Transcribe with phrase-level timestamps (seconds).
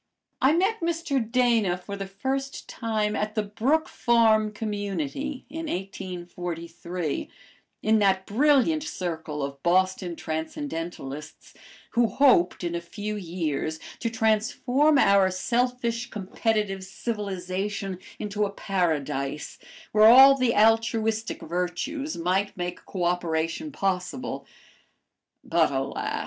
[0.41, 1.21] I met Mr.
[1.31, 7.29] Dana for the first time at the Brook Farm Community in 1843,
[7.83, 11.53] in that brilliant circle of Boston transcendentalists,
[11.91, 19.59] who hoped in a few years to transform our selfish, competitive civilization into a Paradise
[19.91, 24.47] where all the altruistic virtues might make co operation possible.
[25.43, 26.19] But alas!